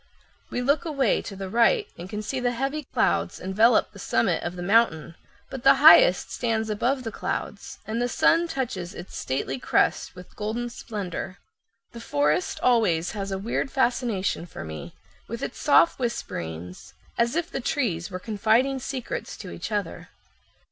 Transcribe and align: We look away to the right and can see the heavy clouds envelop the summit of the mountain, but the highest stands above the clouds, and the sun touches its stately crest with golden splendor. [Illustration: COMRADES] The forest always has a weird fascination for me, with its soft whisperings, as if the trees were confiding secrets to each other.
We 0.49 0.63
look 0.63 0.83
away 0.83 1.21
to 1.21 1.35
the 1.35 1.47
right 1.47 1.87
and 1.95 2.09
can 2.09 2.23
see 2.23 2.39
the 2.39 2.53
heavy 2.53 2.85
clouds 2.91 3.39
envelop 3.39 3.91
the 3.91 3.99
summit 3.99 4.41
of 4.41 4.55
the 4.55 4.63
mountain, 4.63 5.13
but 5.51 5.61
the 5.61 5.75
highest 5.75 6.31
stands 6.31 6.71
above 6.71 7.03
the 7.03 7.11
clouds, 7.11 7.77
and 7.85 8.01
the 8.01 8.09
sun 8.09 8.47
touches 8.47 8.95
its 8.95 9.15
stately 9.15 9.59
crest 9.59 10.15
with 10.15 10.35
golden 10.35 10.71
splendor. 10.71 11.37
[Illustration: 11.91 11.91
COMRADES] 11.93 12.03
The 12.03 12.09
forest 12.09 12.59
always 12.63 13.11
has 13.11 13.31
a 13.31 13.37
weird 13.37 13.69
fascination 13.69 14.47
for 14.47 14.63
me, 14.63 14.95
with 15.27 15.43
its 15.43 15.59
soft 15.59 15.99
whisperings, 15.99 16.95
as 17.19 17.35
if 17.35 17.51
the 17.51 17.61
trees 17.61 18.09
were 18.09 18.17
confiding 18.17 18.79
secrets 18.79 19.37
to 19.37 19.51
each 19.51 19.71
other. 19.71 20.09